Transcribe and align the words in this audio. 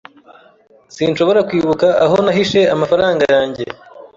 Sinshobora 0.95 1.39
kwibuka 1.47 1.87
aho 2.03 2.15
nahishe 2.25 2.61
amafaranga 2.75 3.23
yanjye 3.35 3.63